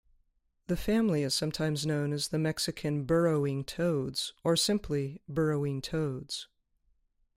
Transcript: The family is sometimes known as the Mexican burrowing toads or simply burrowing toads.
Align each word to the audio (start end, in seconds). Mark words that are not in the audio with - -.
The 0.65 0.77
family 0.77 1.21
is 1.21 1.35
sometimes 1.35 1.85
known 1.85 2.11
as 2.11 2.29
the 2.29 2.39
Mexican 2.39 3.03
burrowing 3.05 3.63
toads 3.63 4.33
or 4.43 4.55
simply 4.55 5.21
burrowing 5.29 5.79
toads. 5.79 6.47